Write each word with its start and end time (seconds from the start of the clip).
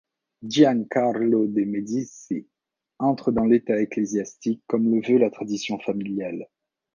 Giancarlo 0.41 1.45
de' 1.45 1.63
Medici 1.65 2.49
entre 2.97 3.31
dans 3.31 3.45
l'état 3.45 3.79
ecclésiastique, 3.79 4.63
comme 4.65 4.89
le 4.89 4.99
veut 4.99 5.19
la 5.19 5.29
tradition 5.29 5.77
familiale. 5.77 6.47